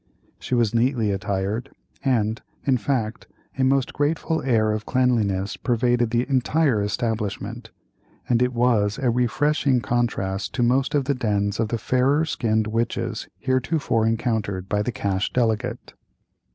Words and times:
She 0.39 0.55
was 0.55 0.73
neatly 0.73 1.11
attired, 1.11 1.69
and, 2.03 2.41
in 2.65 2.77
fact, 2.79 3.27
a 3.59 3.63
most 3.63 3.93
grateful 3.93 4.41
air 4.41 4.71
of 4.71 4.83
cleanliness 4.87 5.57
pervaded 5.57 6.09
the 6.09 6.27
entire 6.27 6.81
establishment, 6.81 7.69
and 8.27 8.41
it 8.41 8.51
was 8.51 8.97
a 8.97 9.11
refreshing 9.11 9.79
contrast 9.79 10.53
to 10.55 10.63
most 10.63 10.95
of 10.95 11.05
the 11.05 11.13
dens 11.13 11.59
of 11.59 11.67
the 11.67 11.77
fairer 11.77 12.25
skinned 12.25 12.65
witches 12.65 13.27
heretofore 13.37 14.07
encountered 14.07 14.67
by 14.67 14.81
the 14.81 14.91
cash 14.91 15.31
delegate. 15.31 15.93